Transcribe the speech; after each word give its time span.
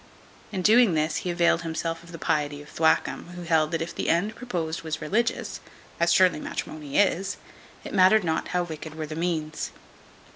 In 0.51 0.63
doing 0.63 0.95
this 0.95 1.17
he 1.17 1.29
availed 1.29 1.61
himself 1.61 2.03
of 2.03 2.11
the 2.11 2.17
piety 2.17 2.59
of 2.59 2.69
Thwackum, 2.69 3.33
who 3.35 3.43
held, 3.43 3.69
that 3.69 3.83
if 3.83 3.93
the 3.93 4.09
end 4.09 4.33
proposed 4.35 4.81
was 4.81 4.99
religious 4.99 5.59
(as 5.99 6.11
surely 6.11 6.39
matrimony 6.39 6.97
is), 6.97 7.37
it 7.83 7.93
mattered 7.93 8.23
not 8.23 8.47
how 8.47 8.63
wicked 8.63 8.95
were 8.95 9.05
the 9.05 9.15
means. 9.15 9.69